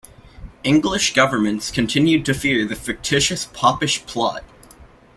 [0.63, 4.43] English governments continued to fear the fictitious Popish Plot.